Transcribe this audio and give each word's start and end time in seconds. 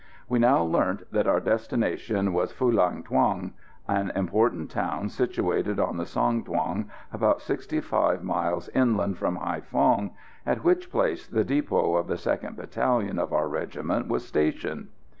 We 0.27 0.39
now 0.39 0.63
learnt 0.63 1.11
that 1.11 1.27
our 1.27 1.39
destination 1.39 2.33
was 2.33 2.51
Phulang 2.51 3.03
Thuong, 3.05 3.51
an 3.87 4.09
important 4.15 4.71
town 4.71 5.09
situated 5.09 5.79
on 5.79 5.97
the 5.97 6.07
Song 6.07 6.43
Thuong, 6.43 6.85
about 7.13 7.39
65 7.39 8.23
miles 8.23 8.67
inland 8.69 9.19
from 9.19 9.37
Haïphong, 9.37 10.09
at 10.43 10.63
which 10.63 10.89
place 10.89 11.27
the 11.27 11.43
depot 11.43 11.93
of 11.95 12.07
the 12.07 12.15
2nd 12.15 12.55
Battalion 12.55 13.19
of 13.19 13.31
our 13.31 13.47
regiment 13.47 14.07
was 14.07 14.25
stationed. 14.27 14.87